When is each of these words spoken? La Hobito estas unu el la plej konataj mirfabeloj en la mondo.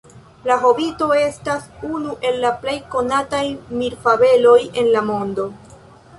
La 0.51 0.55
Hobito 0.61 1.09
estas 1.17 1.67
unu 1.97 2.15
el 2.29 2.39
la 2.47 2.53
plej 2.65 2.75
konataj 2.97 3.43
mirfabeloj 3.83 4.57
en 4.83 4.93
la 4.99 5.07
mondo. 5.13 5.49